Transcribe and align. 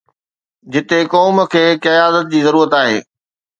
جتي 0.71 0.99
قوم 1.13 1.37
کي 1.53 1.63
قيادت 1.85 2.25
جي 2.31 2.39
ضرورت 2.47 2.71
آهي. 2.81 2.97